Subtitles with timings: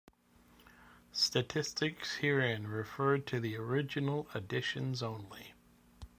[1.11, 5.53] Statistics herein refer to the original editions only.